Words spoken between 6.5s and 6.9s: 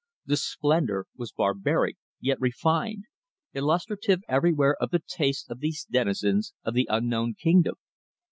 of the